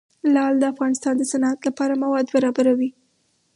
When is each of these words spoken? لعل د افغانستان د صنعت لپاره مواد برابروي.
لعل 0.33 0.55
د 0.59 0.63
افغانستان 0.73 1.13
د 1.17 1.23
صنعت 1.31 1.59
لپاره 1.67 1.99
مواد 2.03 2.25
برابروي. 2.35 2.89